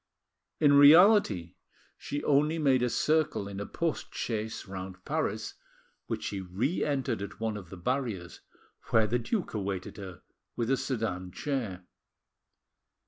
[0.59, 1.57] In reality
[1.95, 5.53] she only made a circle in a post chaise round Paris,
[6.07, 8.41] which she re entered at one of the barriers,
[8.89, 10.23] where the duke awaited her
[10.55, 11.85] with a sedan chair.